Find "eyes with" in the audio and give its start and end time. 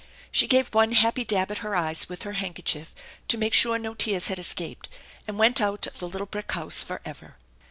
1.75-2.23